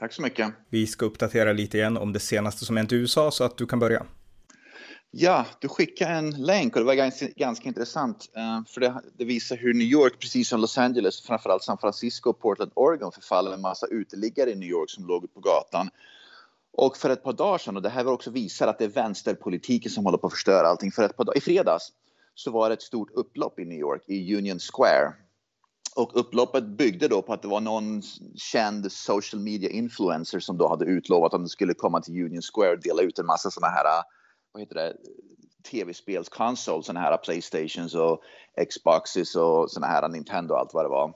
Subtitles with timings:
[0.00, 0.52] Tack så mycket.
[0.68, 3.66] Vi ska uppdatera lite igen om det senaste som hänt i USA så att du
[3.66, 4.06] kan börja.
[5.10, 9.24] Ja, du skickade en länk och det var ganska, ganska intressant uh, för det, det,
[9.24, 13.52] visar hur New York, precis som Los Angeles, framförallt San Francisco och Portland, Oregon förfaller
[13.52, 15.90] en massa uteliggare i New York som låg på gatan.
[16.72, 19.90] Och för ett par dagar sedan, och det här också visar att det är vänsterpolitiken
[19.90, 21.92] som håller på att förstöra allting, för ett par dagar, i fredags
[22.34, 25.12] så var det ett stort upplopp i New York, i Union Square
[25.96, 28.02] och upploppet byggde då på att det var någon
[28.36, 32.72] känd social media influencer som då hade utlovat att de skulle komma till Union Square
[32.72, 34.02] och dela ut en massa sådana här,
[34.52, 34.96] vad heter det,
[35.70, 38.20] tv-spelskonsol, sådana här Playstations och
[38.68, 41.14] Xboxes och sådana här Nintendo och allt vad det var.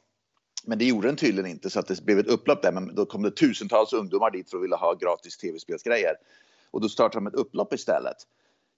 [0.67, 3.07] Men det gjorde den tydligen inte så att det blev ett upplopp där, men då
[3.07, 6.15] kom det tusentals ungdomar dit för att vilja ha gratis tv-spelsgrejer.
[6.71, 8.17] Och då startade de ett upplopp istället.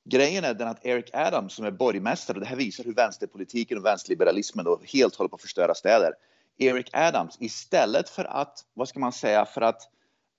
[0.09, 3.85] Grejen är den att Eric Adams som är borgmästare, det här visar hur vänsterpolitiken och
[3.85, 6.13] vänsterliberalismen då helt håller på att förstöra städer.
[6.59, 9.83] Eric Adams, istället för att, vad ska man säga, för att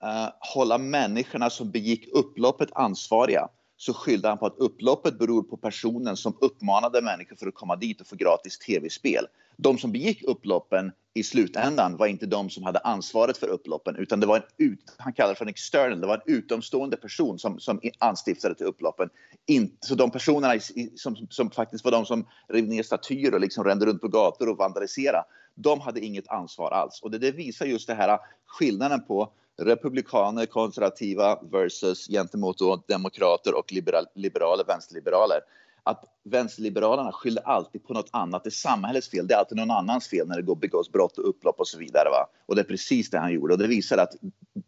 [0.03, 5.57] uh, hålla människorna som begick upploppet ansvariga så skyllde han på att upploppet beror på
[5.57, 9.27] personen som uppmanade människor för att komma dit och få gratis tv-spel.
[9.57, 14.19] De som begick upploppen i slutändan var inte de som hade ansvaret för upploppen utan
[14.19, 17.59] det var en ut, han kallar för en external, det var en utomstående person som,
[17.59, 19.09] som anstiftade till upploppen.
[19.45, 20.59] In, så de personerna
[20.95, 24.49] som, som faktiskt var de som rev ner statyer och liksom rände runt på gator
[24.49, 25.23] och vandaliserade,
[25.55, 27.01] de hade inget ansvar alls.
[27.01, 33.73] Och det, det visar just det här skillnaden på republikaner, konservativa versus gentemot demokrater och
[33.73, 35.39] liberal, liberaler, vänsterliberaler
[35.87, 38.43] att vänsterliberalerna skyller alltid på något annat.
[38.43, 39.27] Det är samhällets fel.
[39.27, 41.77] Det är alltid någon annans fel när det går begås brott och upplopp och så
[41.77, 42.09] vidare.
[42.09, 42.29] Va?
[42.45, 43.53] Och det är precis det han gjorde.
[43.53, 44.13] Och det visar att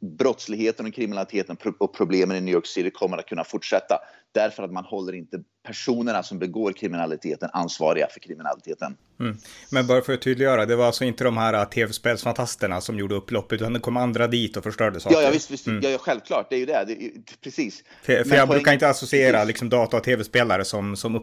[0.02, 4.00] brottsligheten och kriminaliteten och problemen i New York City kommer att kunna fortsätta
[4.31, 8.97] därför att man håller inte personerna som begår kriminaliteten ansvariga för kriminaliteten.
[9.19, 9.38] Mm.
[9.72, 13.62] Men bara för att tydliggöra, det var alltså inte de här tv-spelsfantasterna som gjorde upploppet,
[13.62, 15.16] utan det kom andra dit och förstörde saker.
[15.16, 15.91] Ja, ja visst, visst mm.
[15.91, 17.12] ja, självklart, det är ju det, det är,
[17.44, 17.84] precis.
[18.01, 18.57] För, för jag poäng...
[18.57, 21.16] brukar inte associera liksom, data och tv-spelare som, som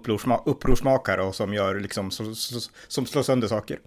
[0.44, 2.34] upprorsmakare och som, gör, liksom, som,
[2.88, 3.78] som slår sönder saker.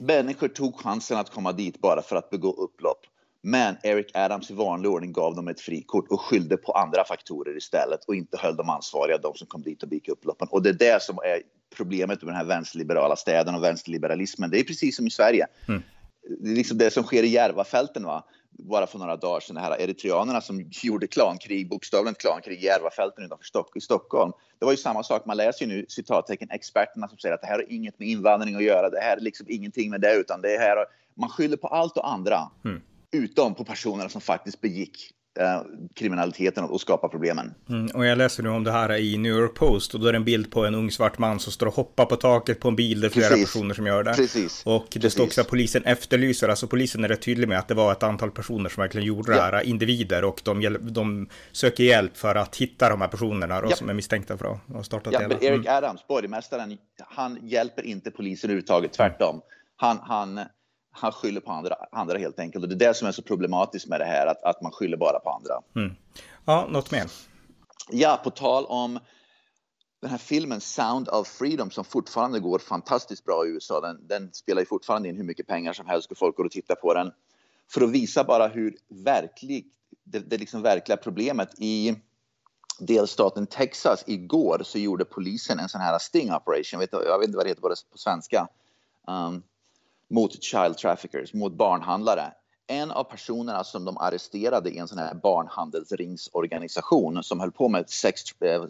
[0.00, 3.06] Människor tog chansen att komma dit bara för att begå upplopp.
[3.48, 7.56] Men Eric Adams i vanlig ordning gav dem ett frikort och skyllde på andra faktorer
[7.56, 10.48] istället och inte höll dem ansvariga, de som kom dit och begick upploppen.
[10.50, 11.42] Och det är det som är
[11.76, 14.50] problemet med den här vänsterliberala städen och vänsterliberalismen.
[14.50, 15.46] Det är precis som i Sverige.
[15.68, 15.82] Mm.
[16.40, 18.24] Det är liksom det som sker i Järvafälten, va?
[18.50, 23.24] bara för några dagar sedan, de här eritreanerna som gjorde klankrig, bokstavligt klankrig i Järvafälten
[23.24, 24.32] utanför Stock i Stockholm.
[24.58, 27.46] Det var ju samma sak, man läser ju nu citattecken experterna som säger att det
[27.46, 30.40] här har inget med invandring att göra, det här är liksom ingenting med det, utan
[30.40, 30.76] det här,
[31.14, 32.50] man skyller på allt och andra.
[32.64, 32.82] Mm
[33.16, 35.10] utom på personerna som faktiskt begick
[35.40, 35.62] eh,
[35.94, 37.54] kriminaliteten och skapa problemen.
[37.68, 40.12] Mm, och jag läser nu om det här i New York Post och då är
[40.12, 42.68] det en bild på en ung svart man som står och hoppar på taket på
[42.68, 43.00] en bil.
[43.00, 43.52] Det är flera Precis.
[43.52, 44.14] personer som gör det.
[44.14, 44.62] Precis.
[44.66, 45.12] Och det Precis.
[45.12, 48.02] står också att polisen efterlyser, alltså polisen är rätt tydlig med att det var ett
[48.02, 49.36] antal personer som verkligen gjorde ja.
[49.36, 53.70] det här, individer och de, de söker hjälp för att hitta de här personerna då,
[53.70, 53.76] ja.
[53.76, 55.54] som är misstänkta för att ha startat ja, det hela.
[55.54, 55.76] Eric mm.
[55.76, 59.40] Adams, borgmästaren, han hjälper inte polisen överhuvudtaget, tvärtom.
[59.76, 60.40] Han, han
[60.96, 62.62] han skyller på andra, andra helt enkelt.
[62.62, 64.96] Och det är det som är så problematiskt med det här, att, att man skyller
[64.96, 65.54] bara på andra.
[65.76, 65.96] Mm.
[66.44, 67.10] Ja, något mer?
[67.90, 68.98] Ja, på tal om
[70.00, 73.80] den här filmen Sound of Freedom som fortfarande går fantastiskt bra i USA.
[73.80, 76.50] Den, den spelar ju fortfarande in hur mycket pengar som helst och folk går och
[76.50, 77.12] tittar på den.
[77.70, 79.72] För att visa bara hur verkligt,
[80.04, 81.96] det, det liksom verkliga problemet i
[82.78, 86.64] delstaten Texas igår så gjorde polisen en sån här sting operation.
[86.70, 88.48] Jag vet, jag vet inte vad det heter på svenska.
[89.06, 89.42] Um,
[90.10, 92.32] mot child traffickers, mot barnhandlare.
[92.68, 97.90] En av personerna som de arresterade i en sån här barnhandelsringsorganisation som höll på med
[97.90, 98.22] sex,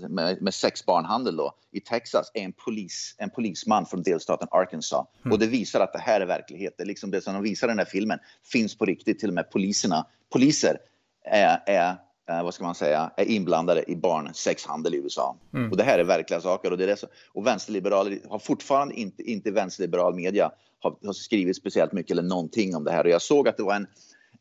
[0.08, 5.06] med, med sex barnhandel då, i Texas är en, polis, en polisman från delstaten Arkansas.
[5.24, 5.32] Mm.
[5.32, 6.74] Och det visar att det här är verklighet.
[6.76, 9.18] Det, är liksom det som de visar i den här filmen finns på riktigt.
[9.18, 10.78] Till och med poliserna, poliser
[11.24, 11.96] är, är
[12.28, 15.36] eh, vad ska man säga, är inblandade i barnsexhandel i USA.
[15.54, 15.70] Mm.
[15.70, 16.70] Och det här är verkliga saker.
[16.70, 20.50] Och, det är det så, och vänsterliberaler har fortfarande inte, inte vänsterliberal media
[20.80, 23.04] har, har skrivit speciellt mycket eller någonting om det här.
[23.04, 23.86] Och jag såg att det var en,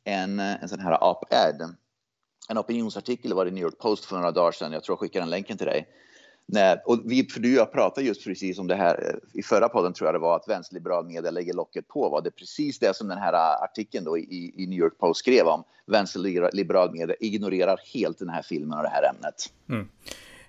[0.04, 1.76] en, en sån här op-ed,
[2.50, 4.72] en opinionsartikel var det i New York Post för några dagar sedan.
[4.72, 5.88] Jag tror jag skickar den länken till dig.
[6.48, 9.44] Nej, och vi, för du och jag pratade just precis om det här eh, i
[9.44, 12.10] förra podden tror jag det var att vänsterliberal media lägger locket på.
[12.10, 15.20] Var det precis det som den här eh, artikeln då i, i New York Post
[15.20, 15.64] skrev om?
[15.86, 19.36] Vänsterliberal media ignorerar helt den här filmen och det här ämnet.
[19.70, 19.88] Mm.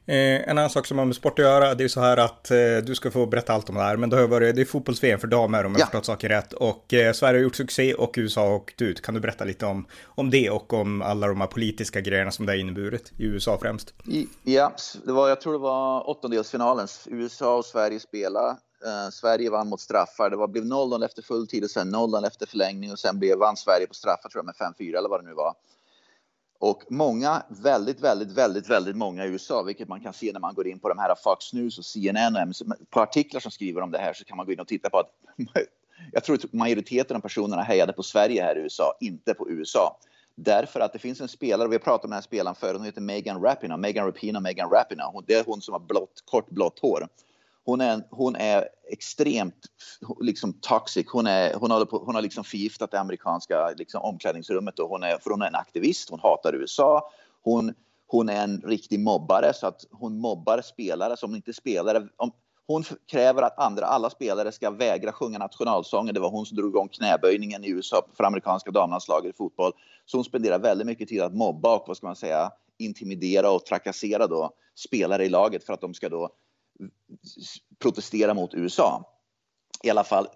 [0.08, 2.50] Eh, en annan sak som har med sport att göra, det är så här att
[2.50, 4.64] eh, du ska få berätta allt om det här, men det har varit, det är
[4.64, 5.85] fotbolls-VM för damer om jag ja.
[5.85, 6.53] förstått saker rätt.
[6.53, 9.03] Och eh, Sverige har gjort succé och USA har åkt ut.
[9.03, 12.47] Kan du berätta lite om, om det och om alla de här politiska grejerna som
[12.47, 13.94] det har inneburit i USA främst?
[14.05, 14.73] I, ja,
[15.05, 16.88] det var, jag tror det var åttondelsfinalen.
[17.06, 18.56] USA och Sverige spelade.
[18.85, 20.31] Eh, Sverige vann mot straffar.
[20.31, 23.38] Det var, blev 0-0 efter full tid och sen 0-0 efter förlängning och sen blev,
[23.38, 25.55] vann Sverige på straffar tror jag med 5-4 eller vad det nu var.
[26.68, 30.54] Och många, väldigt, väldigt, väldigt, väldigt många i USA, vilket man kan se när man
[30.54, 32.54] går in på de här Fox News och CNN och
[32.90, 34.98] på artiklar som skriver om det här så kan man gå in och titta på
[34.98, 35.10] att
[36.12, 39.98] jag tror att majoriteten av personerna hejade på Sverige här i USA, inte på USA.
[40.34, 42.86] Därför att det finns en spelare, vi har pratat om den här spelaren förut, hon
[42.86, 45.22] heter Megan Rapinoe, Megan Rapinoe, Megan Rapinoe.
[45.26, 47.08] Det är hon som har blått, kort blått hår
[47.66, 49.66] hon är, hon är extremt
[50.20, 51.06] liksom, toxic.
[51.08, 54.78] Hon, är, hon, håller på, hon har liksom förgiftat det amerikanska liksom, omklädningsrummet.
[54.78, 57.10] Och hon är, för hon är en aktivist, hon hatar USA.
[57.42, 57.74] Hon,
[58.06, 62.08] hon är en riktig mobbare, så att hon mobbar spelare som inte spelar.
[62.16, 62.32] Om,
[62.66, 66.14] hon kräver att andra, alla spelare ska vägra sjunga nationalsången.
[66.14, 69.72] Det var hon som drog igång knäböjningen i USA för amerikanska damlandslaget i fotboll.
[70.04, 73.64] Så hon spenderar väldigt mycket tid att mobba och vad ska man säga, intimidera och
[73.64, 76.30] trakassera då spelare i laget för att de ska då
[77.78, 79.12] protestera mot USA.
[79.82, 80.28] I alla fall,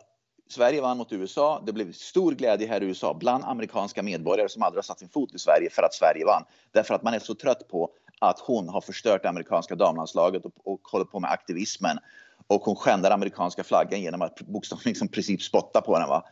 [0.49, 1.63] Sverige vann mot USA.
[1.67, 5.09] Det blev stor glädje här i USA bland amerikanska medborgare som aldrig har satt sin
[5.09, 6.45] fot i Sverige för att Sverige vann.
[6.71, 10.53] Därför att man är så trött på att hon har förstört det amerikanska damlandslaget och,
[10.65, 11.99] och håller på med aktivismen.
[12.47, 16.09] Och hon skändar amerikanska flaggan genom att bokstavligen liksom princip spotta på den.
[16.09, 16.25] Va?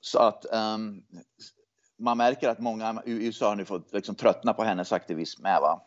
[0.00, 1.02] Så att um,
[1.98, 5.60] man märker att många i USA har nu fått liksom tröttna på hennes aktivism med.
[5.60, 5.80] Va?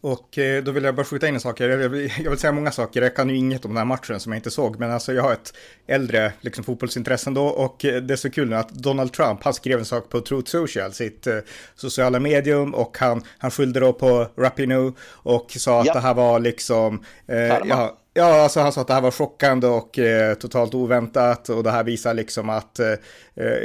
[0.00, 1.60] Och eh, då vill jag bara skjuta in en sak.
[1.60, 3.02] Jag vill, jag vill säga många saker.
[3.02, 4.78] Jag kan ju inget om den här matchen som jag inte såg.
[4.78, 5.52] Men alltså jag har ett
[5.86, 7.46] äldre liksom, fotbollsintresse ändå.
[7.46, 10.20] Och eh, det är så kul nu att Donald Trump, han skrev en sak på
[10.20, 11.38] Truth Social, sitt eh,
[11.74, 12.74] sociala medium.
[12.74, 15.92] Och han, han skyllde då på Rapinoe och sa att ja.
[15.92, 17.04] det här var liksom...
[17.26, 21.48] Eh, ja, Ja, alltså han sa att det här var chockande och eh, totalt oväntat
[21.48, 22.94] och det här visar liksom att eh,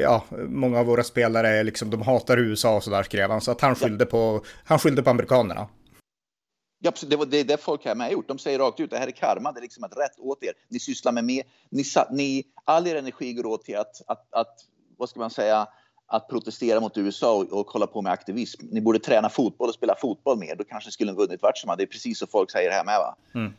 [0.01, 3.41] ja, många av våra spelare liksom, de hatar USA och sådär skrev han.
[3.41, 5.67] Så att han skyllde, på, han skyllde på amerikanerna.
[6.85, 8.27] Ja, det, var, det är det folk här med har gjort.
[8.27, 10.53] De säger rakt ut det här är karma, det är liksom ett rätt åt er.
[10.69, 14.59] Ni sysslar med mer, ni, ni, all er energi går åt till att, att, att,
[14.97, 15.67] vad ska man säga,
[16.07, 18.65] att protestera mot USA och, och hålla på med aktivism.
[18.71, 21.75] Ni borde träna fotboll och spela fotboll mer, då kanske ni skulle ha vunnit matcherna.
[21.75, 22.97] Det är precis så folk säger här med.
[22.97, 23.15] Va?
[23.35, 23.53] Mm.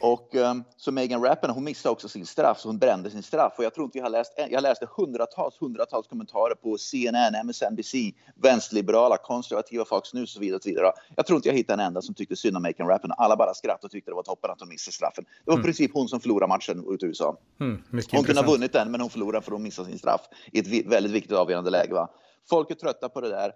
[0.00, 3.54] Och um, så Megan Rapinoe, hon missade också sin straff, så hon brände sin straff.
[3.58, 7.94] Och jag tror inte jag har läst, jag läste hundratals, hundratals kommentarer på CNN, MSNBC,
[8.34, 10.56] vänsterliberala, konservativa Fox News och så vidare.
[10.56, 10.92] Och så vidare.
[11.16, 13.14] Jag tror inte jag hittade en enda som tyckte synd om Megan Rapinoe.
[13.18, 15.24] Alla bara skrattade och tyckte det var toppen att hon missade straffen.
[15.24, 15.64] Det var mm.
[15.64, 17.36] princip hon som förlorade matchen ut i USA.
[17.60, 20.20] Mm, hon kunde ha vunnit den, men hon förlorade för att hon missade sin straff
[20.52, 21.94] i ett väldigt viktigt avgörande läge.
[21.94, 22.08] Va?
[22.50, 23.52] Folk är trötta på det där.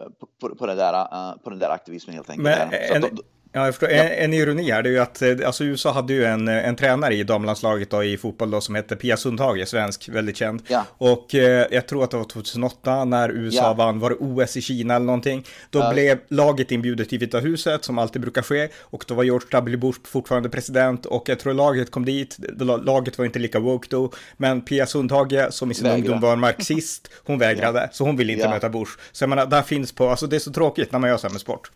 [0.00, 2.44] Eh, på, på, på, där, uh, på den där aktivismen helt enkelt.
[2.44, 3.22] Men, en, de,
[3.56, 3.90] Ja, jag förstår.
[3.90, 4.02] Ja.
[4.02, 6.76] En, en, ironi här, det är ju att eh, alltså, USA hade ju en, en
[6.76, 10.62] tränare i damlandslaget då, i fotboll då, som hette Pia Sundhage, svensk, väldigt känd.
[10.68, 10.84] Ja.
[10.98, 13.74] Och eh, jag tror att det var 2008 när USA ja.
[13.74, 15.44] vann, var det OS i Kina eller någonting?
[15.70, 19.48] Då blev laget inbjudet till Vita huset, som alltid brukar ske, och då var George
[19.50, 19.76] W.
[19.76, 22.36] Bush fortfarande president, och jag tror laget kom dit,
[22.82, 25.96] laget var inte lika woke då, men Pia Sundhage, som i sin Vägra.
[25.96, 28.92] ungdom var marxist, hon vägrade, så hon ville inte möta Bush.
[29.12, 31.26] Så jag menar, där finns på, alltså det är så tråkigt när man gör så
[31.26, 31.70] här med sport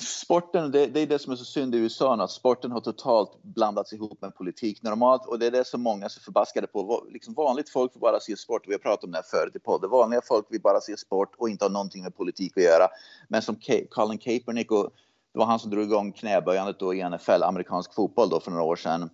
[0.00, 3.42] sporten, det, det, är det som är så synd i USA, att sporten har totalt
[3.42, 7.06] blandats ihop med politik normalt och det är det som många är så förbaskade på.
[7.10, 9.58] Liksom vanligt folk får bara se sport, vi har pratat om det här förut i
[9.58, 9.90] podden.
[9.90, 12.88] Vanliga folk vill bara se sport och inte ha någonting med politik att göra.
[13.28, 13.56] Men som
[13.90, 14.92] Colin Kaepernick, och
[15.32, 18.64] det var han som drog igång knäböjandet då i NFL, amerikansk fotboll då för några
[18.64, 19.10] år sedan.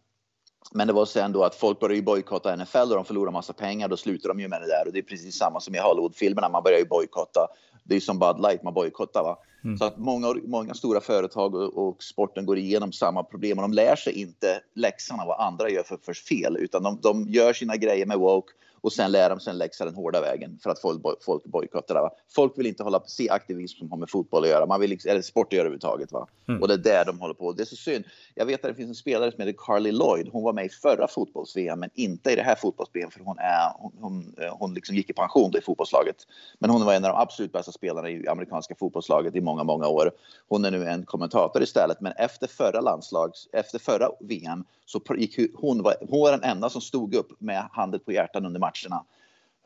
[0.73, 3.89] Men det var sen då att folk började bojkotta NFL och de förlorade massa pengar.
[3.89, 6.49] Då slutar de ju med det där och det är precis samma som i Hollywoodfilmerna.
[6.49, 7.49] Man börjar ju bojkotta.
[7.85, 9.39] Det är som Bud Light, man bojkottar va.
[9.65, 9.79] Mm.
[9.79, 13.73] Så att många, många stora företag och, och, sporten går igenom samma problem och de
[13.73, 17.53] lär sig inte läxan av vad andra gör för, för fel utan de, de gör
[17.53, 18.53] sina grejer med woke
[18.85, 21.03] och sen lär de sig läxa den hårda vägen för att folk,
[21.45, 22.11] bojkottar.
[22.35, 24.91] Folk vill inte hålla på se aktivism som har med fotboll att göra, man vill,
[24.91, 26.13] liksom, eller sport att göra överhuvudtaget.
[26.13, 26.27] Va?
[26.49, 26.63] Mm.
[26.63, 27.53] Och det är där de håller på.
[27.53, 28.05] Det är så synd.
[28.35, 30.29] Jag vet att det finns en spelare som heter Carly Lloyd.
[30.33, 33.73] Hon var med i förra fotbolls-VM, men inte i det här fotbolls-VM för hon, är,
[33.79, 36.17] hon, hon, hon liksom gick i pension i fotbollslaget.
[36.59, 39.89] Men hon var en av de absolut bästa spelarna i amerikanska fotbollslaget i många, många
[39.89, 40.11] år.
[40.49, 45.39] Hon är nu en kommentator istället, men efter förra landslags, efter förra VM så gick
[45.55, 49.05] hon, var, hon var den enda som stod upp med handen på hjärtan under matcherna.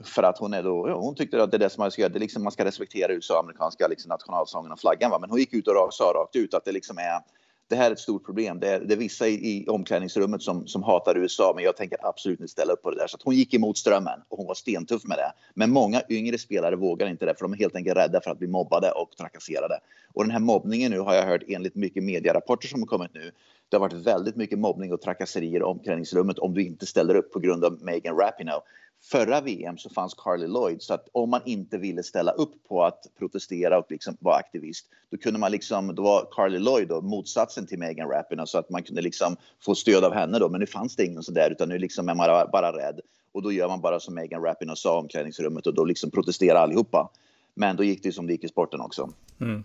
[0.05, 2.03] För att hon är då, ja, hon tyckte att det är det som man ska
[2.03, 5.11] göra, det liksom, man ska respektera USA amerikanska liksom, nationalsången och flaggan.
[5.11, 5.19] Va?
[5.19, 7.21] Men hon gick ut och sa rakt ut att det liksom är
[7.69, 8.61] det här är ett stort problem.
[8.61, 11.99] Det är, det är vissa i, i omklädningsrummet som, som hatar USA, men jag tänker
[12.03, 13.07] absolut inte ställa upp på det där.
[13.07, 15.33] Så hon gick emot strömmen och hon var stentuff med det.
[15.55, 18.39] Men många yngre spelare vågar inte det, för de är helt enkelt rädda för att
[18.39, 19.79] bli mobbade och trakasserade.
[20.15, 23.33] Och den här mobbningen nu har jag hört enligt mycket medierapporter som har kommit nu.
[23.69, 27.33] Det har varit väldigt mycket mobbning och trakasserier i omklädningsrummet om du inte ställer upp
[27.33, 28.61] på grund av Megan Rapinoe
[29.03, 32.85] förra VM så fanns Carly Lloyd så att om man inte ville ställa upp på
[32.85, 37.01] att protestera och liksom vara aktivist då kunde man liksom, då var Carly Lloyd då
[37.01, 40.61] motsatsen till Megan Rapinoe så att man kunde liksom få stöd av henne då men
[40.61, 43.01] nu fanns det ingen sådär utan nu liksom är man bara, rädd
[43.33, 46.59] och då gör man bara som Megan Rapinoe sa i omklädningsrummet och då liksom protesterar
[46.59, 47.11] allihopa.
[47.55, 49.11] Men då gick det som det gick i sporten också.
[49.41, 49.65] Mm.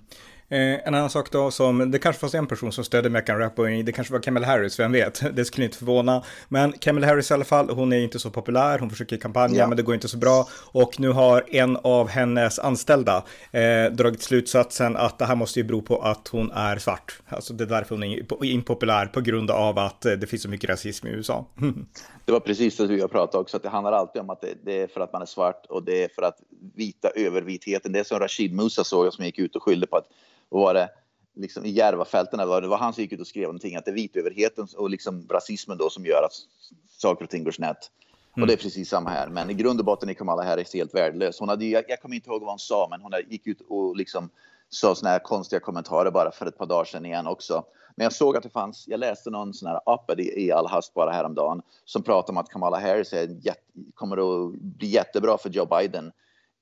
[0.50, 3.84] Eh, en annan sak då som, det kanske fanns en person som stödde Mekan Rapinoe,
[3.84, 6.24] det kanske var Kamala Harris, vem vet, det skulle inte förvåna.
[6.50, 9.68] Men Kamala Harris i alla fall, hon är inte så populär, hon försöker kampanja ja.
[9.68, 10.48] men det går inte så bra.
[10.72, 15.64] Och nu har en av hennes anställda eh, dragit slutsatsen att det här måste ju
[15.64, 17.22] bero på att hon är svart.
[17.28, 20.50] Alltså det är därför hon är impopulär, på grund av att eh, det finns så
[20.50, 21.46] mycket rasism i USA.
[22.26, 24.82] det var precis det jag pratade också, att det handlar alltid om att det, det,
[24.82, 26.38] är för att man är svart och det är för att
[26.76, 29.98] vita övervitheten, det är som Rashid Musa såg jag som gick ut och skyllde på
[29.98, 30.08] att
[30.60, 30.89] var det,
[31.36, 33.95] liksom i Järvafälten, det var han som gick ut och skrev någonting, att det är
[33.95, 36.33] vitöverheten och liksom rasismen då som gör att
[36.98, 37.91] saker och ting går snett.
[38.36, 38.43] Mm.
[38.43, 39.29] Och det är precis samma här.
[39.29, 41.39] Men i grund och botten är Kamala Harris helt värdelös.
[41.39, 43.95] Hon hade, jag, jag kommer inte ihåg vad hon sa, men hon gick ut och
[43.95, 44.29] liksom
[44.69, 47.63] sa såna här konstiga kommentarer bara för ett par dagar sedan igen också.
[47.95, 50.67] Men jag såg att det fanns, jag läste någon sån här app i, i all
[50.67, 53.29] hast bara häromdagen som pratar om att Kamala Harris är,
[53.93, 56.12] kommer att bli jättebra för Joe Biden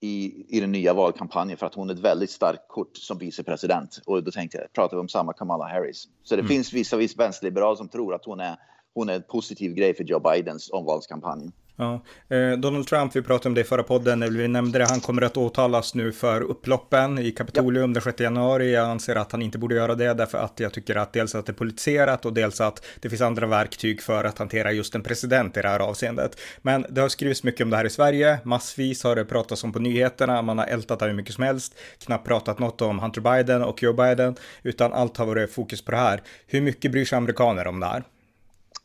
[0.04, 4.02] i, i den nya valkampanjen för att hon är ett väldigt starkt kort som vicepresident.
[4.06, 6.08] Och då tänkte jag, pratar vi om samma Kamala Harris.
[6.24, 6.50] Så det mm.
[6.50, 8.56] finns vissa, vissa vänsterliberaler som tror att hon är,
[8.94, 11.52] hon är en positiv grej för Joe Bidens omvalskampanj.
[11.76, 12.02] Ja.
[12.30, 15.00] Eh, Donald Trump, vi pratade om det i förra podden, när vi nämnde det, han
[15.00, 17.94] kommer att åtalas nu för upploppen i Kapitolium ja.
[17.94, 18.74] den 6 januari.
[18.74, 21.46] Jag anser att han inte borde göra det därför att jag tycker att dels att
[21.46, 25.04] det är politiserat och dels att det finns andra verktyg för att hantera just en
[25.04, 26.40] president i det här avseendet.
[26.62, 29.74] Men det har skrivits mycket om det här i Sverige, massvis har det pratats om
[29.74, 33.22] på nyheterna, man har ältat det hur mycket som helst, knappt pratat något om Hunter
[33.22, 36.22] Biden och Joe Biden, utan allt har varit fokus på det här.
[36.48, 38.04] Hur mycket bryr sig amerikaner om det här?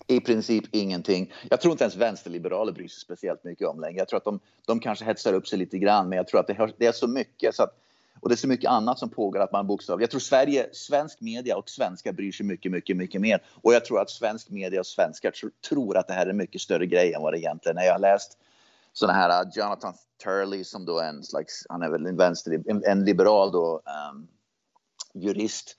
[0.07, 1.33] I princip ingenting.
[1.51, 3.99] Jag tror inte ens vänsterliberaler bryr sig speciellt mycket om längre.
[3.99, 6.47] Jag tror att de, de kanske hetsar upp sig lite grann, men jag tror att
[6.47, 7.79] det, hör, det är så mycket så att,
[8.21, 10.03] och det är så mycket annat som pågår att man bokstavligen...
[10.03, 13.43] Jag tror Sverige, svensk media och svenskar bryr sig mycket, mycket, mycket mer.
[13.63, 16.37] Och jag tror att svensk media och svenskar tr tror att det här är en
[16.37, 17.83] mycket större grej än vad det egentligen är.
[17.83, 18.39] Jag har läst
[18.93, 19.95] sådana här uh, Jonathan
[20.25, 23.83] Turley som då är en slags, han är väl en vänster, en, en liberal då,
[24.13, 24.29] um,
[25.15, 25.77] jurist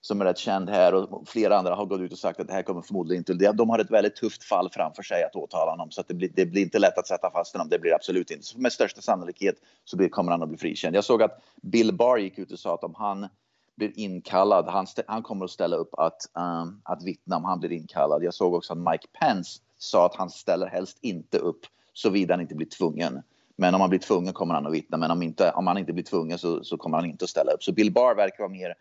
[0.00, 2.52] som är rätt känd här och flera andra har gått ut och sagt att det
[2.52, 3.52] här kommer förmodligen inte...
[3.52, 6.30] De har ett väldigt tufft fall framför sig att åtala honom så att det, blir,
[6.34, 7.68] det blir inte lätt att sätta fast honom.
[7.68, 8.44] Det blir absolut inte.
[8.44, 10.96] Så med största sannolikhet så blir, kommer han att bli frikänd.
[10.96, 13.28] Jag såg att Bill Barr gick ut och sa att om han
[13.76, 17.72] blir inkallad, han, han kommer att ställa upp att, um, att vittna om han blir
[17.72, 18.24] inkallad.
[18.24, 21.60] Jag såg också att Mike Pence sa att han ställer helst inte upp
[21.92, 23.22] såvida han inte blir tvungen.
[23.56, 25.92] Men om han blir tvungen kommer han att vittna, men om, inte, om han inte
[25.92, 27.62] blir tvungen så, så kommer han inte att ställa upp.
[27.62, 28.74] Så Bill Barr verkar vara mer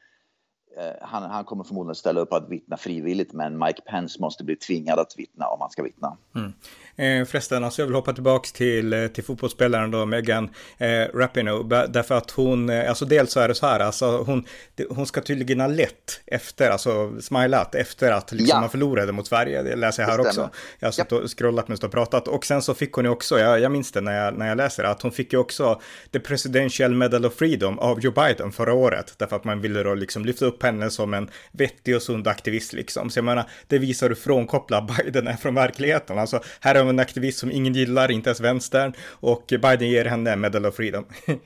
[1.01, 5.00] han, han, kommer förmodligen ställa upp att vittna frivilligt, men Mike Pence måste bli tvingad
[5.00, 6.17] att vittna om han ska vittna.
[6.36, 6.53] Mm.
[7.00, 11.88] Eh, förresten, alltså jag vill hoppa tillbaka till, eh, till fotbollsspelaren då, Megan eh, Rapinoe,
[11.88, 14.45] därför att hon, eh, alltså dels så är det så här, alltså hon,
[14.89, 18.59] hon ska tydligen ha lett efter, alltså smilat efter att liksom ja.
[18.59, 20.50] man förlorade mot Sverige, det läser jag här också.
[20.79, 23.39] Jag har suttit och scrollat mest och pratat, och sen så fick hon ju också,
[23.39, 25.81] jag, jag minns det när jag, när jag läser att hon fick ju också
[26.12, 29.93] The Presidential Medal of Freedom av Joe Biden förra året, därför att man ville då
[29.93, 33.09] liksom lyfta upp henne som en vettig och sund aktivist liksom.
[33.09, 36.19] Så jag menar, det visar hur frånkopplad Biden är från verkligheten.
[36.19, 40.35] Alltså, här är en aktivist som ingen gillar, inte ens vänstern, och Biden ger henne
[40.35, 41.05] Medal of Freedom.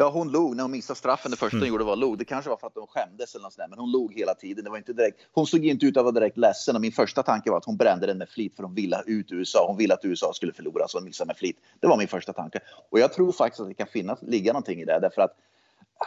[0.00, 1.30] Ja, hon log när hon missade straffen.
[1.30, 1.62] Det första mm.
[1.62, 2.18] hon gjorde var log.
[2.18, 4.64] Det kanske var för att hon skämdes eller något sådär, men hon log hela tiden.
[4.64, 5.18] Det var inte direkt.
[5.32, 7.76] Hon såg inte ut att vara direkt ledsen och min första tanke var att hon
[7.76, 9.64] brände den med flit för hon ville ut USA.
[9.68, 11.56] Hon ville att USA skulle förlora så hon missade med flit.
[11.80, 14.80] Det var min första tanke och jag tror faktiskt att det kan finnas ligga någonting
[14.80, 15.36] i det därför att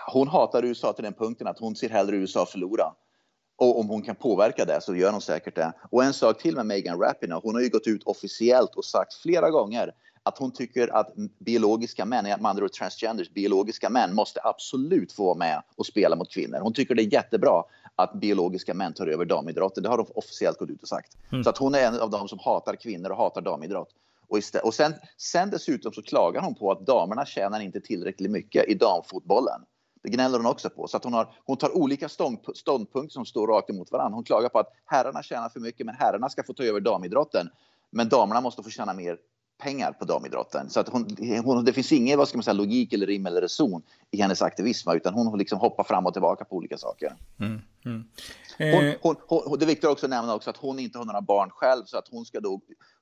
[0.08, 2.94] hon hatar USA till den punkten att hon ser hellre USA förlora.
[3.56, 5.74] Och om hon kan påverka det så gör hon säkert det.
[5.90, 7.40] Och en sak till med Megan Rapinoe.
[7.44, 9.94] Hon har ju gått ut officiellt och sagt flera gånger
[10.24, 15.26] att hon tycker att biologiska män, med andra ord transgenders, biologiska män måste absolut få
[15.26, 16.60] vara med och spela mot kvinnor.
[16.60, 17.64] Hon tycker det är jättebra
[17.96, 19.84] att biologiska män tar över damidrotten.
[19.84, 21.18] Det har hon officiellt gått ut och sagt.
[21.32, 21.44] Mm.
[21.44, 23.90] Så att hon är en av dem som hatar kvinnor och hatar damidrott.
[24.28, 28.70] Och, och sen, sen dessutom så klagar hon på att damerna tjänar inte tillräckligt mycket
[28.70, 29.62] i damfotbollen.
[30.04, 30.88] Det gnäller hon också på.
[30.88, 32.10] Så att hon, har, hon tar olika
[32.56, 34.16] ståndpunkter som står rakt emot varandra.
[34.16, 37.50] Hon klagar på att herrarna tjänar för mycket men herrarna ska få ta över damidrotten.
[37.92, 39.18] Men damerna måste få tjäna mer
[39.62, 40.70] pengar på damidrotten.
[40.70, 43.42] Så att hon, hon, det finns ingen vad ska man säga, logik eller rim eller
[43.42, 43.82] reson
[44.12, 47.14] i hennes aktivism, utan hon liksom hoppar fram och tillbaka på olika saker.
[47.40, 48.04] Mm, mm.
[48.58, 48.96] Eh.
[49.02, 51.50] Hon, hon, det är viktigt också att nämna också att hon inte har några barn
[51.50, 52.62] själv, så att hon ska då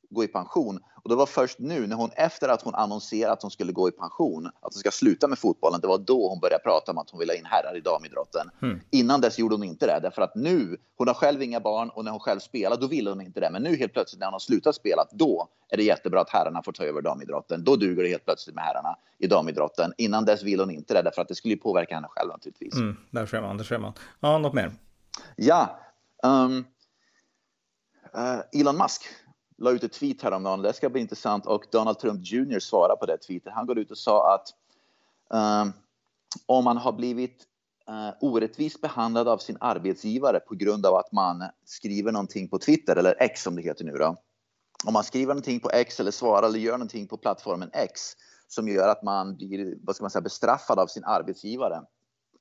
[0.10, 0.80] gå i pension.
[1.04, 3.90] Och det var först nu när hon efter att hon annonserade att hon skulle gå
[3.90, 6.98] i pension, att hon ska sluta med fotbollen, det var då hon började prata om
[6.98, 8.50] att hon ville ha in herrar i damidrotten.
[8.62, 8.80] Mm.
[8.92, 12.06] Innan dess gjorde hon inte det, därför att nu, hon har själv inga barn och
[12.06, 13.50] när hon själv spelar, då ville hon inte det.
[13.52, 16.64] Men nu helt plötsligt när hon har slutat spela, då är det jättebra att herrarna
[16.64, 17.64] får ta över damidrotten.
[17.64, 19.94] Då duger det helt plötsligt med herrarna i damidrotten.
[19.98, 22.76] Innan dess vill hon inte det, därför att det skulle ju påverka henne själv naturligtvis.
[22.76, 23.94] Mm, där ser man, där ser man.
[24.20, 24.72] Ja, något mer?
[25.36, 25.80] Ja.
[26.24, 26.66] Um,
[28.18, 29.02] uh, Elon Musk
[29.60, 30.62] la ut ett tweet häromdagen.
[30.62, 33.54] Det ska bli intressant och Donald Trump Jr svarar på det tweetet.
[33.54, 34.54] Han går ut och sa att
[35.64, 35.74] um,
[36.46, 37.44] om man har blivit
[37.90, 42.96] uh, orättvist behandlad av sin arbetsgivare på grund av att man skriver någonting på Twitter
[42.96, 44.16] eller X som det heter nu då.
[44.86, 48.02] Om man skriver någonting på X eller svarar eller gör någonting på plattformen X
[48.48, 51.82] som gör att man blir vad ska man säga, bestraffad av sin arbetsgivare.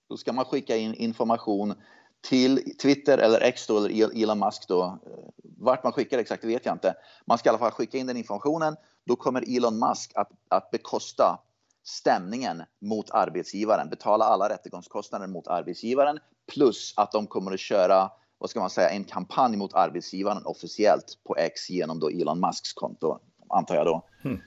[0.09, 1.75] Då ska man skicka in information
[2.21, 4.83] till Twitter eller X då, eller Elon Musk då.
[4.83, 6.95] Eh, vart man skickar exakt det vet jag inte.
[7.27, 8.77] Man ska i alla fall skicka in den informationen.
[9.07, 11.41] Då kommer Elon Musk att, att bekosta
[11.85, 16.19] stämningen mot arbetsgivaren, betala alla rättegångskostnader mot arbetsgivaren
[16.53, 21.19] plus att de kommer att köra vad ska man säga, en kampanj mot arbetsgivaren officiellt
[21.25, 24.03] på X genom då Elon Musks konto, antar jag då.
[24.25, 24.41] Mm.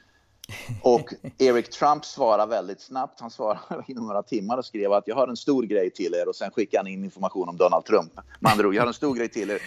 [0.82, 3.20] Och Eric Trump svarade väldigt snabbt.
[3.20, 6.30] Han svarade inom några timmar och skrev att jag har en stor grej till er
[6.30, 8.14] och sen skickade han in information om Donald Trump.
[8.40, 9.62] Med andra ord, jag har en stor grej till er.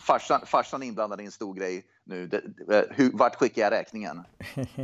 [0.00, 2.26] Farsan, farsan är inblandad i en stor grej nu.
[2.26, 2.42] Det,
[2.90, 4.22] hur, vart skickar jag räkningen?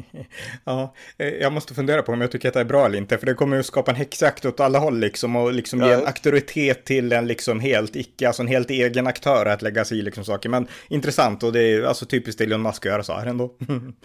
[0.64, 3.18] ja, eh, jag måste fundera på om jag tycker att det är bra eller inte,
[3.18, 5.87] för det kommer ju skapa en häxjakt åt alla håll liksom och liksom ja.
[5.87, 9.85] ge en auktoritet till en liksom helt icke, alltså en helt egen aktör att lägga
[9.85, 10.49] sig i liksom saker.
[10.49, 13.54] Men intressant och det är alltså typiskt Elon Musk att göra så här ändå.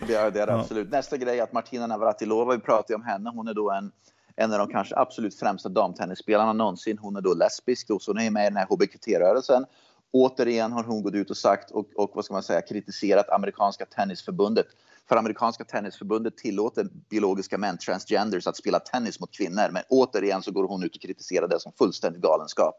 [0.08, 0.92] det är det, är det absolut.
[0.92, 3.92] Nästa grej är att Martina Navratilova, vi pratar ju om henne, hon är då en
[4.36, 6.98] en av de kanske absolut främsta damtennisspelarna någonsin.
[6.98, 9.66] Hon är då lesbisk, och så hon är med i den här hbqt-rörelsen.
[10.12, 13.86] Återigen har hon gått ut och sagt och, och vad ska man säga, kritiserat amerikanska
[13.86, 14.68] tennisförbundet.
[15.10, 19.70] För amerikanska tennisförbundet tillåter biologiska män, transgenders, att spela tennis mot kvinnor.
[19.72, 22.76] Men återigen så går hon ut och kritiserar det som fullständig galenskap.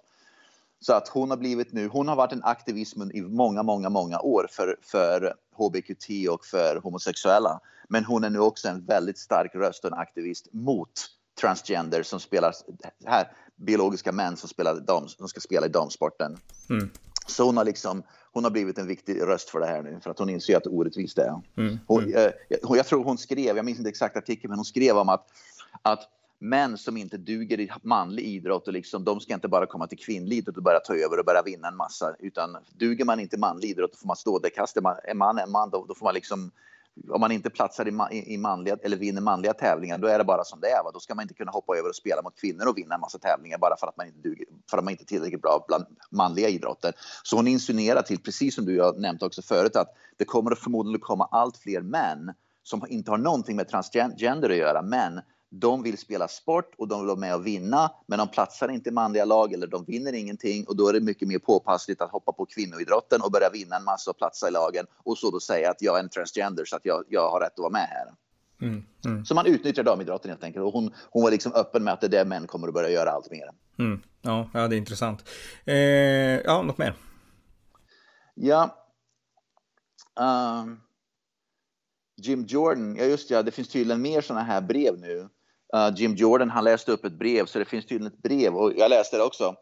[0.81, 4.21] Så att hon har blivit nu, hon har varit en aktivist i många, många, många
[4.21, 7.61] år för, för HBQT och för homosexuella.
[7.89, 10.93] Men hon är nu också en väldigt stark röst och en aktivist mot
[11.41, 12.55] transgender som spelar
[13.05, 16.37] här, biologiska män som, spelar dam, som ska spela i damsporten.
[16.71, 16.91] Mm.
[17.27, 20.11] Så hon har, liksom, hon har blivit en viktig röst för det här nu, för
[20.11, 21.43] att hon inser att orättvist det är.
[21.57, 21.79] Mm.
[21.87, 22.17] Hon, mm.
[22.17, 22.33] eh,
[22.77, 25.27] jag tror hon skrev, jag minns inte exakt artikeln, men hon skrev om att,
[25.83, 26.09] att
[26.39, 29.99] män som inte duger i manlig idrott, och liksom, de ska inte bara komma till
[29.99, 33.37] kvinnlig idrott och börja ta över och börja vinna en massa, utan duger man inte
[33.37, 35.85] i manlig idrott, då får man stå där, kastar man, är man en man, då,
[35.89, 36.51] då får man liksom
[37.11, 40.45] om man inte platsar i, i manliga, eller vinner manliga tävlingar, då är det bara
[40.45, 40.85] som det är.
[40.85, 40.91] Va?
[40.95, 43.19] Då ska man inte kunna hoppa över och spela mot kvinnor och vinna en massa
[43.19, 45.85] tävlingar bara för att man inte, duger, för att man inte är tillräckligt bra bland
[46.11, 46.93] manliga idrotter.
[47.23, 50.59] Så hon insinuerar till, precis som du har nämnt också förut, att det kommer att
[50.59, 55.21] förmodligen komma allt fler män som inte har någonting med transgender att göra, men
[55.55, 58.89] de vill spela sport och de vill vara med och vinna, men de platsar inte
[58.89, 62.11] i manliga lag eller de vinner ingenting och då är det mycket mer påpassligt att
[62.11, 65.41] hoppa på kvinnoidrotten och börja vinna en massa och platsa i lagen och så då
[65.41, 67.89] säga att jag är en transgender så att jag, jag har rätt att vara med
[67.91, 68.15] här.
[68.63, 69.25] Mm, mm.
[69.25, 72.07] Så man utnyttjar damidrotten helt enkelt och hon, hon var liksom öppen med att det
[72.07, 73.51] är det män kommer att börja göra allt mer.
[73.79, 74.03] Mm.
[74.23, 75.29] Ja, ja, det är intressant.
[75.65, 76.95] Eh, ja, något mer?
[78.35, 78.79] Ja.
[80.21, 80.81] Um,
[82.17, 85.29] Jim Jordan, ja just ja, det finns tydligen mer sådana här brev nu
[85.77, 88.73] uh, Jim Jordan, han läste upp ett brev, så det finns tydligen ett brev och
[88.77, 89.57] jag läste det också.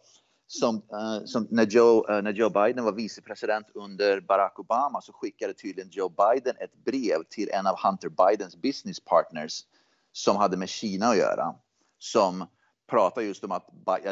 [0.46, 5.12] Som, uh, som när, Joe, uh, när Joe Biden var vicepresident under Barack Obama så
[5.12, 9.60] skickade tydligen Joe Biden ett brev till en av Hunter Bidens business partners
[10.12, 11.54] som hade med Kina att göra.
[11.98, 12.46] Som
[12.90, 13.68] pratar just om att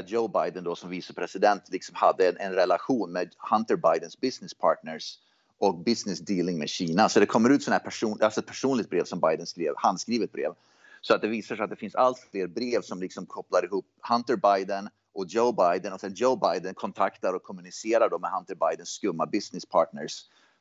[0.06, 5.18] Joe Biden då som vicepresident liksom hade en, en relation med Hunter Bidens business partners
[5.58, 7.08] och business dealing med Kina.
[7.08, 10.32] Så det kommer ut sådana här person, alltså ett personligt brev som Biden skrev, handskrivet
[10.32, 10.52] brev
[11.00, 13.86] så att det visar sig att det finns allt fler brev som liksom kopplar ihop
[14.08, 18.54] Hunter Biden och Joe Biden och sen Joe Biden kontaktar och kommunicerar då med Hunter
[18.54, 20.12] Bidens skumma business partners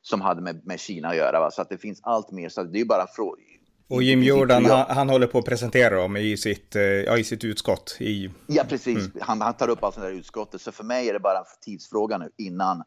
[0.02, 1.40] som hade med, med Kina att göra.
[1.40, 1.50] Va?
[1.50, 2.48] Så att det finns allt mer.
[2.48, 3.44] Så det är bara frågor.
[3.90, 7.24] Och Jim Jordan, han, han, håller på att presentera dem i sitt, eh, ja, i
[7.24, 7.96] sitt utskott.
[8.00, 8.30] I...
[8.46, 8.98] Ja, precis.
[8.98, 9.10] Mm.
[9.20, 10.60] Han, han, tar upp allt sånt där utskottet.
[10.60, 12.82] Så för mig är det bara en tidsfråga nu innan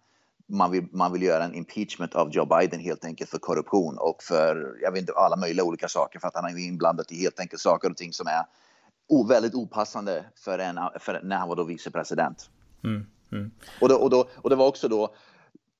[0.51, 4.23] man vill, man vill göra en impeachment av Joe Biden helt enkelt för korruption och
[4.23, 7.39] för jag vet inte, alla möjliga olika saker för att han är inblandad i helt
[7.39, 8.45] enkelt saker och ting som är
[9.27, 12.49] väldigt opassande för, en, för när han var då vicepresident.
[12.83, 13.51] Mm, mm.
[13.81, 15.15] Och, då, och, då, och det var också då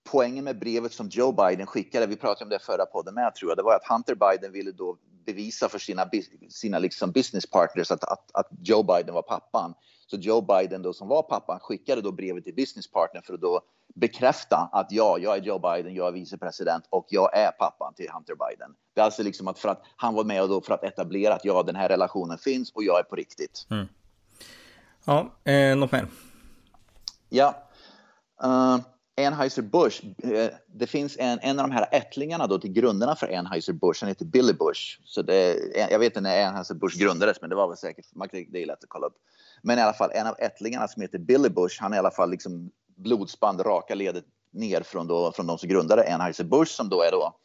[0.04, 3.52] poängen med brevet som Joe Biden skickade, vi pratade om det förra podden med tror
[3.52, 6.10] jag, det var att Hunter Biden ville då bevisa för sina,
[6.50, 9.74] sina liksom business partners att, att, att Joe Biden var pappan.
[10.12, 13.42] Så Joe Biden då som var pappan skickade då brevet till business partner för att
[13.42, 13.62] då
[13.96, 18.10] bekräfta att ja, jag är Joe Biden, jag är vicepresident och jag är pappan till
[18.10, 18.76] Hunter Biden.
[18.94, 21.34] Det är alltså liksom att för att han var med och då för att etablera
[21.34, 23.68] att ja, den här relationen finns och jag är på riktigt.
[23.70, 23.88] Mm.
[25.06, 26.08] Ja, eh, något mer?
[27.30, 27.56] Ja.
[28.44, 28.78] Uh,
[29.28, 33.98] Anheuser-Busch, eh, det finns en, en av de här ättlingarna då till grundarna för Anheuser-Busch,
[34.02, 35.00] han heter Billy Bush.
[35.04, 35.58] Så det,
[35.92, 38.06] jag vet inte när Anheuser-Busch grundades, men det var väl säkert,
[38.50, 39.18] det är lätt att kolla upp.
[39.62, 42.12] Men i alla fall en av ättlingarna som heter Billy Bush, han är i alla
[42.12, 47.02] fall liksom blodsband raka ledet ner från, då, från de som grundade Anheuser-Busch som då
[47.02, 47.36] är då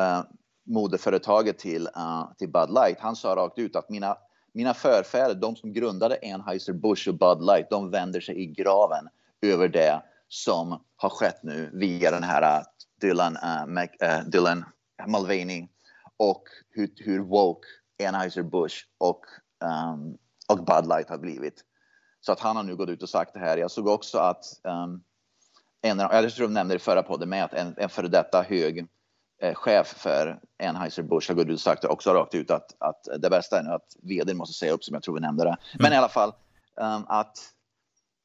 [0.00, 0.22] uh,
[0.66, 3.00] moderföretaget till, uh, till Bud Light.
[3.00, 4.16] Han sa rakt ut att mina,
[4.52, 9.08] mina förfäder, de som grundade Anheuser-Busch och Bud Light, de vänder sig i graven
[9.42, 12.62] över det som har skett nu via den här eh,
[13.00, 14.64] Dylan, uh, Mac, uh, Dylan
[15.06, 15.68] Mulvaney
[16.16, 17.68] och hur, hur woke
[18.02, 19.20] Anheuser-Busch och,
[19.64, 21.64] um, och Bud Light har blivit.
[22.20, 23.56] Så att han har nu gått ut och sagt det här.
[23.56, 25.02] Jag såg också att um,
[25.82, 28.42] en, jag tror de nämnde det i förra podden med att en, en före detta
[28.42, 28.86] hög
[29.42, 33.30] eh, chef för Anheuser-Busch har gått ut och sagt också rakt ut att, att det
[33.30, 35.56] bästa är nu att vd måste säga upp som jag tror vi nämnde det.
[35.74, 35.92] Men mm.
[35.92, 36.32] i alla fall
[36.76, 37.38] um, att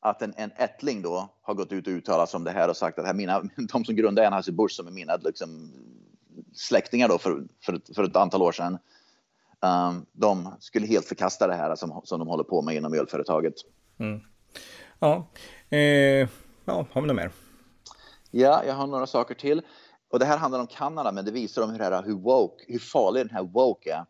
[0.03, 2.77] att en, en ättling då har gått ut och uttalat sig om det här och
[2.77, 5.71] sagt att här mina, de som grundade Anheuser-Busch som är mina liksom,
[6.53, 8.77] släktingar då för, för, för ett antal år sedan.
[9.63, 13.53] Um, de skulle helt förkasta det här som, som de håller på med inom ölföretaget.
[13.99, 14.21] Mm.
[14.99, 15.27] Ja,
[15.69, 15.79] eh,
[16.65, 17.31] ja, har vi något mer?
[18.31, 19.61] Ja, jag har några saker till.
[20.11, 22.79] Och det här handlar om Kanada, men det visar om hur, här, hur, woke, hur
[22.79, 24.05] farlig den här woke är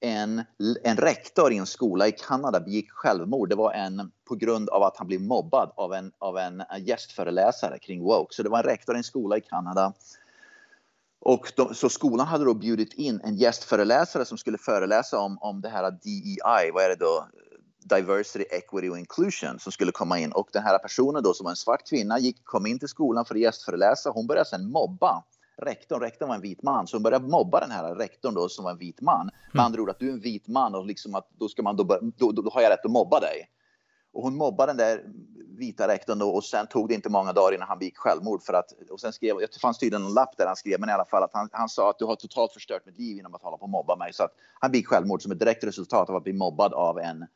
[0.00, 0.44] en,
[0.84, 3.48] en rektor i en skola i Kanada begick självmord.
[3.48, 7.78] Det var en på grund av att han blev mobbad av en, av en gästföreläsare
[7.78, 8.34] kring woke.
[8.34, 9.92] Så det var en rektor i en skola i Kanada.
[11.20, 15.60] Och de, så skolan hade då bjudit in en gästföreläsare som skulle föreläsa om, om
[15.60, 17.26] det här DEI, vad är det då?
[17.84, 20.32] Diversity, Equity och Inclusion som skulle komma in.
[20.32, 23.24] Och den här personen då som var en svart kvinna gick, kom in till skolan
[23.24, 24.10] för att gästföreläsa.
[24.10, 25.24] Hon började sedan mobba
[25.62, 28.64] rektorn, rektorn var en vit man, så hon började mobba den här rektorn då som
[28.64, 29.26] var en vit man.
[29.26, 29.66] Med mm.
[29.66, 31.84] andra ord att du är en vit man och liksom att då ska man då,
[31.84, 33.48] då, då, då har jag rätt att mobba dig.
[34.12, 35.04] Och hon mobbade den där
[35.58, 38.52] vita rektorn då och sen tog det inte många dagar innan han begick självmord för
[38.52, 41.04] att och sen skrev, det fanns tydligen en lapp där han skrev, men i alla
[41.04, 43.56] fall att han, han sa att du har totalt förstört mitt liv genom att hålla
[43.56, 46.24] på och mobba mig så att han begick självmord som ett direkt resultat av att
[46.24, 47.26] bli mobbad av en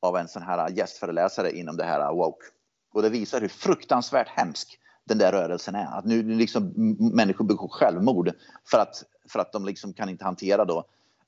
[0.00, 2.46] av en sån här gästföreläsare inom det här woke.
[2.92, 5.98] Och det visar hur fruktansvärt hemsk den där rörelsen är.
[5.98, 6.72] Att nu liksom
[7.14, 8.30] människor begår självmord
[8.70, 10.84] för att, för att de liksom kan inte hantera då,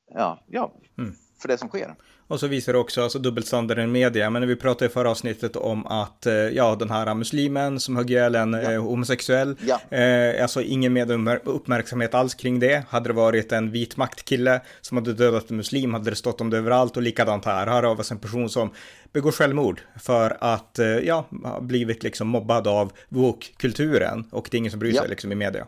[0.07, 1.94] ja, ja mm för det som sker.
[2.29, 4.31] Och så visar det också alltså dubbelstandarden i media.
[4.31, 7.96] Men när vi pratade i förra avsnittet om att eh, ja, den här muslimen som
[7.96, 8.72] högg ihjäl en ja.
[8.72, 9.96] eh, homosexuell, ja.
[9.96, 11.11] eh, alltså ingen med
[11.44, 12.85] uppmärksamhet alls kring det.
[12.88, 16.51] Hade det varit en vit maktkille som hade dödat en muslim hade det stått om
[16.51, 17.66] det överallt och likadant här.
[17.66, 18.70] Här har vi en person som
[19.12, 21.29] begår självmord för att eh, ja,
[21.61, 25.66] blivit liksom mobbad av woke-kulturen och det är ingen som bryr sig liksom i media.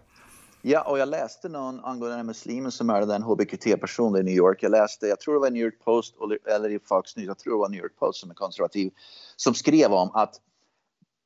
[0.70, 4.62] Ja, och jag läste någon angående den muslimen som mördade en hbqt-person i New York.
[4.62, 6.14] Jag läste, jag tror det var New York Post
[6.46, 8.92] eller i Fox News, jag tror det var New York Post som är konservativ,
[9.36, 10.40] som skrev om att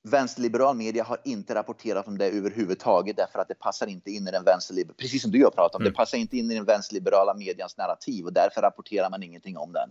[0.03, 4.31] vänsterliberal media har inte rapporterat om det överhuvudtaget därför att det passar inte in i
[4.31, 5.93] den vänsterliberala, precis som du har pratat om, mm.
[5.93, 9.73] det passar inte in i den vänsterliberala medians narrativ och därför rapporterar man ingenting om
[9.73, 9.91] den.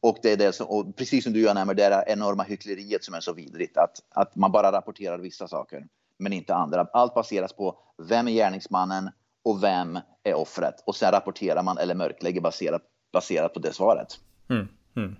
[0.00, 3.04] Och det är det som, precis som du gör nämmer, det är det enorma hyckleriet
[3.04, 5.86] som är så vidrigt, att, att man bara rapporterar vissa saker
[6.18, 6.88] men inte andra.
[6.92, 9.10] Allt baseras på vem är gärningsmannen
[9.44, 14.08] och vem är offret och sen rapporterar man eller mörklägger baserat, baserat på det svaret.
[14.48, 15.16] Mm, mm.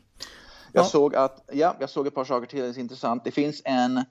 [0.72, 0.88] Jag, ja.
[0.88, 3.24] såg att, ja, jag såg ett par saker till, det är intressant.
[3.24, 4.04] Det finns en,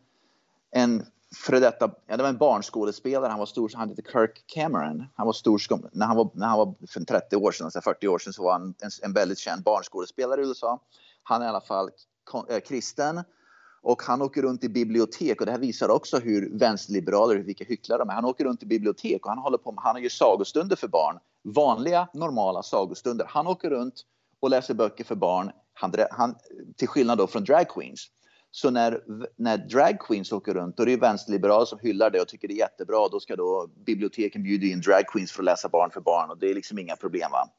[0.72, 5.06] en före detta, ja, det var en barnskådespelare, han var stor, han hette Kirk Cameron.
[5.16, 8.20] Han var stor, när han var, när han var för 30 år sedan, 40 år
[8.20, 10.80] sedan så var han en, en väldigt känd barnskådespelare i USA.
[11.24, 11.90] Han är i alla fall
[12.50, 13.24] eh, kristen
[13.86, 18.00] och han åker runt i bibliotek och det här visar också hur vänsterliberaler, vilka hycklare
[18.00, 18.14] de är.
[18.14, 20.88] Han åker runt i bibliotek och han håller på med, han har ju sagostunder för
[20.88, 21.20] barn.
[21.44, 23.26] Vanliga, normala sagostunder.
[23.30, 24.02] Han åker runt
[24.40, 26.36] och läser böcker för barn, han, han,
[26.76, 28.08] till skillnad då från drag queens.
[28.52, 29.02] Så när,
[29.36, 32.48] när drag queens åker runt, då är det ju vänsterliberaler som hyllar det och tycker
[32.48, 33.08] det är jättebra.
[33.12, 36.38] Då ska då biblioteken bjuda in drag queens för att läsa barn för barn och
[36.38, 37.32] det är liksom inga problem.
[37.32, 37.50] Va?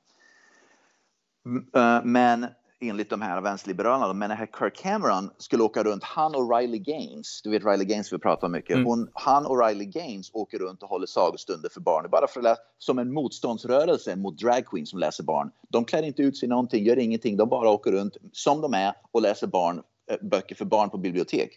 [2.04, 2.46] Men
[2.80, 7.42] enligt de här vänsterliberalerna, men när Kirk Cameron skulle åka runt, han och Riley Gaines,
[7.42, 8.86] du vet Riley Gaines vi pratar om mycket, mm.
[8.86, 12.44] Hon, han och Riley Gaines åker runt och håller sagostunder för barn, bara för att
[12.44, 15.50] läsa, som en motståndsrörelse mot drag queens som läser barn.
[15.68, 18.94] De klär inte ut sig någonting, gör ingenting, de bara åker runt som de är
[19.12, 21.50] och läser barn, äh, böcker för barn på bibliotek.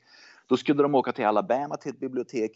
[0.47, 2.51] Då skulle de åka till Alabama till ett bibliotek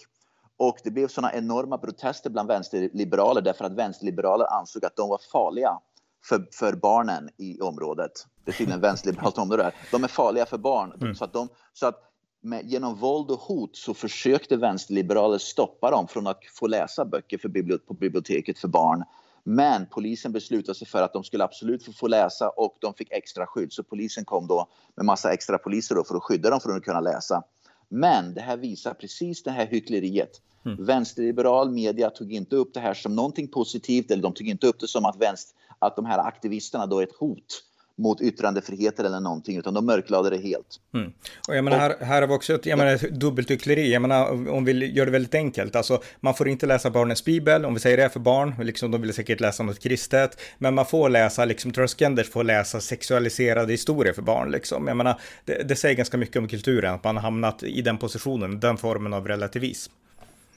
[0.58, 5.20] Och det blev sådana enorma protester bland vänsterliberaler därför att vänsterliberaler ansåg att de var
[5.32, 5.80] farliga
[6.26, 8.12] för, för barnen i området.
[8.46, 9.74] Det är tydligen vänsterliberalt område där.
[9.92, 10.94] De är farliga för barn.
[11.02, 11.16] Mm.
[11.16, 16.08] Så att, de, så att med, genom våld och hot så försökte vänsterliberaler stoppa dem
[16.08, 19.04] från att få läsa böcker för bibliot på biblioteket för barn.
[19.44, 23.12] Men polisen beslutade sig för att de skulle absolut få, få läsa och de fick
[23.12, 23.74] extra skydd.
[23.74, 26.84] Så polisen kom då med massa extra poliser då för att skydda dem från att
[26.84, 27.44] kunna läsa.
[27.90, 30.42] Men det här visar precis det här hyckleriet.
[30.66, 30.86] Mm.
[30.86, 34.80] Vänsterliberal media tog inte upp det här som någonting positivt eller de tog inte upp
[34.80, 37.64] det som att, vänster, att de här aktivisterna då är ett hot
[37.98, 40.80] mot yttrandefriheten eller någonting, utan de mörklade det helt.
[40.94, 41.12] Mm.
[41.48, 43.94] Och jag menar, här, här har vi också ett jag menar, dubbeltyckleri.
[43.94, 47.66] Jag menar, om vi gör det väldigt enkelt, alltså man får inte läsa barnens bibel,
[47.66, 50.86] om vi säger det för barn, liksom, de vill säkert läsa något kristet, men man
[50.86, 54.88] får läsa, liksom transgenders får läsa sexualiserade historier för barn, liksom.
[54.88, 57.98] Jag menar, det, det säger ganska mycket om kulturen, att man har hamnat i den
[57.98, 59.94] positionen, den formen av relativism.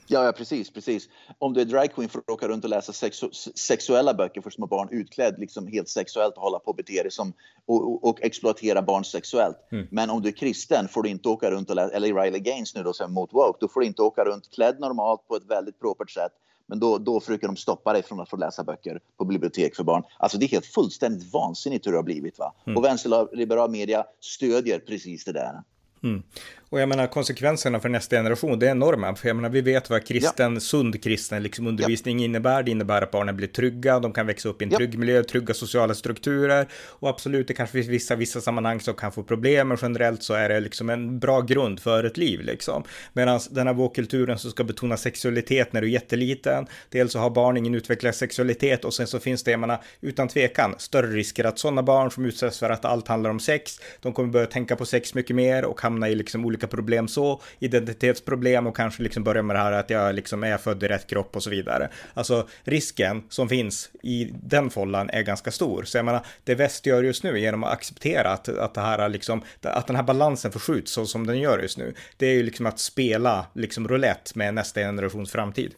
[0.09, 1.09] Ja, ja, precis, precis.
[1.39, 4.67] Om du är dragqueen får du åka runt och läsa sexu sexuella böcker för små
[4.67, 7.33] barn utklädd liksom helt sexuellt och hålla på och bete dig som
[7.67, 9.57] och, och, och exploatera barn sexuellt.
[9.73, 9.87] Mm.
[9.91, 12.75] Men om du är kristen får du inte åka runt och läsa, eller Riley Gaines
[12.75, 15.47] nu då som mot woke, då får du inte åka runt klädd normalt på ett
[15.47, 16.33] väldigt propert sätt.
[16.67, 19.85] Men då, då försöker de stoppa dig från att få läsa böcker på bibliotek för
[19.85, 20.03] barn.
[20.19, 22.39] Alltså det är helt fullständigt vansinnigt hur det har blivit.
[22.39, 22.55] Va?
[22.67, 22.77] Mm.
[22.77, 25.63] Och vänsterliberal media stödjer precis det där.
[26.03, 26.23] Mm.
[26.71, 29.15] Och jag menar konsekvenserna för nästa generation, det är enorma.
[29.15, 30.61] För jag menar, vi vet vad kristen, ja.
[30.61, 32.25] sund kristen liksom, undervisning ja.
[32.25, 32.63] innebär.
[32.63, 34.77] Det innebär att barnen blir trygga, de kan växa upp i en ja.
[34.77, 36.67] trygg miljö, trygga sociala strukturer.
[36.73, 40.35] Och absolut, det kanske finns vissa, vissa sammanhang som kan få problem, men generellt så
[40.35, 42.41] är det liksom en bra grund för ett liv.
[42.41, 42.85] Liksom.
[43.13, 47.31] Medan den här vågkulturen som ska betona sexualitet när du är jätteliten, dels så har
[47.31, 51.45] barn ingen utvecklad sexualitet och sen så finns det, jag menar, utan tvekan, större risker
[51.45, 54.77] att sådana barn som utsätts för att allt handlar om sex, de kommer börja tänka
[54.77, 59.03] på sex mycket mer och hamna i liksom olika olika problem så, identitetsproblem och kanske
[59.03, 61.51] liksom börja med det här att jag liksom är född i rätt kropp och så
[61.51, 61.91] vidare.
[62.15, 65.85] Alltså risken som finns i den follan är ganska stor.
[65.85, 69.09] Så jag menar, det väst gör just nu genom att acceptera att, att det här
[69.09, 72.43] liksom, att den här balansen förskjuts så som den gör just nu, det är ju
[72.43, 75.75] liksom att spela liksom roulette med nästa generations framtid.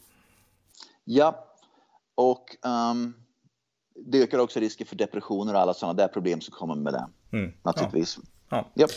[1.04, 1.44] Ja,
[2.16, 2.44] och
[2.92, 3.14] um,
[4.06, 7.08] det ökar också risken för depressioner och alla sådana där problem som kommer med det.
[7.32, 8.18] Mm, naturligtvis.
[8.50, 8.70] Ja.
[8.74, 8.82] Ja.
[8.82, 8.90] Yep.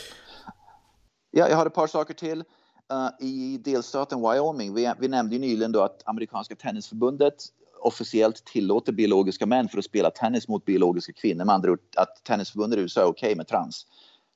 [1.34, 2.44] Ja, jag har ett par saker till.
[2.92, 7.34] Uh, I delstaten Wyoming, vi, vi nämnde ju nyligen då att amerikanska tennisförbundet
[7.80, 11.44] officiellt tillåter biologiska män för att spela tennis mot biologiska kvinnor.
[11.44, 13.86] Med andra ord att tennisförbundet i USA är okej okay med trans.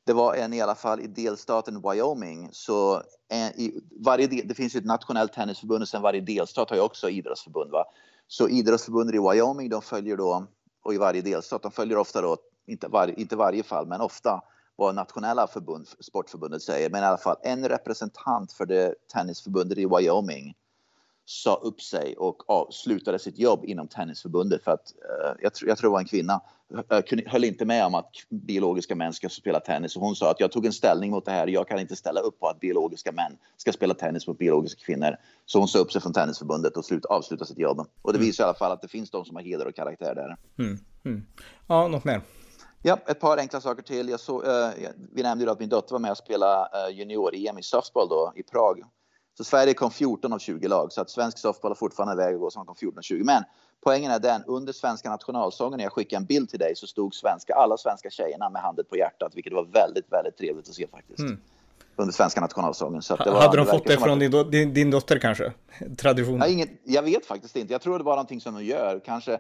[0.05, 2.49] Det var en i alla fall i delstaten Wyoming.
[2.53, 6.71] Så en, i varje del, det finns ju ett nationellt tennisförbund och sen varje delstat
[6.71, 7.71] har ju också idrottsförbund.
[7.71, 7.85] Va?
[8.29, 10.47] Så idrottsförbundet i Wyoming de följer då,
[10.83, 14.43] och i varje delstat, de följer ofta då, inte, var, inte varje fall, men ofta
[14.77, 19.87] vad nationella förbund, sportförbundet säger, men i alla fall en representant för det tennisförbundet i
[19.87, 20.55] Wyoming
[21.25, 24.93] sa upp sig och slutade sitt jobb inom tennisförbundet för att
[25.25, 26.41] uh, jag, tr jag tror det var en kvinna
[26.93, 30.41] uh, höll inte med om att biologiska män ska spela tennis och hon sa att
[30.41, 31.47] jag tog en ställning mot det här.
[31.47, 35.17] Jag kan inte ställa upp på att biologiska män ska spela tennis mot biologiska kvinnor.
[35.47, 37.79] Så hon sa upp sig från tennisförbundet och slut, avslutade sitt jobb.
[38.03, 38.27] Och det mm.
[38.27, 40.37] visar i alla fall att det finns de som har heder och karaktär där.
[40.59, 40.79] Mm.
[41.05, 41.27] Mm.
[41.67, 42.21] Ja, något mer?
[42.87, 44.09] Ja, ett par enkla saker till.
[44.09, 47.59] Jag så, uh, vi nämnde ju att min dotter var med och spelade uh, junior-EM
[47.59, 48.83] i softball då, i Prag.
[49.37, 52.41] Så Sverige kom 14 av 20 lag, så att svensk softball har fortfarande väg att
[52.41, 53.25] gå som kom 14 av 20.
[53.25, 53.43] Men
[53.85, 57.15] poängen är den, under svenska nationalsången, när jag skickade en bild till dig, så stod
[57.15, 60.87] svenska, alla svenska tjejerna med handen på hjärtat, vilket var väldigt, väldigt trevligt att se
[60.87, 61.21] faktiskt.
[61.21, 61.41] Mm
[61.97, 63.03] under svenska nationalsången.
[63.03, 65.53] Så det var, Hade de det fått det från din, do, din, din, dotter kanske?
[65.97, 66.39] Tradition?
[66.39, 67.73] Ja, inget, jag vet faktiskt inte.
[67.73, 69.01] Jag tror det var någonting som de gör.
[69.05, 69.39] Kanske,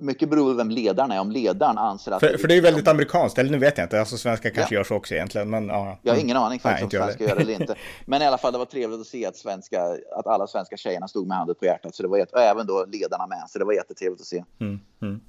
[0.00, 1.20] mycket beror på vem ledaren är.
[1.20, 2.20] Om ledaren anser att...
[2.20, 4.00] För det, för det är ju väldigt amerikanskt, eller nu vet jag inte.
[4.00, 4.78] Alltså svenska kanske ja.
[4.78, 5.50] gör så också egentligen.
[5.50, 5.98] Men, ja.
[6.02, 7.74] Jag har ingen aning faktiskt Nej, om svenska gör det eller inte.
[8.06, 9.82] Men i alla fall, det var trevligt att se att, svenska,
[10.16, 11.94] att alla svenska tjejerna stod med handen på hjärtat.
[11.94, 13.44] Så det var, och även då ledarna med.
[13.48, 14.44] Så det var jättetrevligt att se.
[14.60, 15.20] Mm, mm.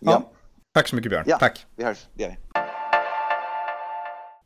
[0.00, 0.12] Ja.
[0.12, 0.30] ja.
[0.72, 1.24] Tack så mycket Björn.
[1.26, 1.66] Ja, Tack.
[1.76, 2.06] Vi hörs.
[2.14, 2.36] Det gör vi.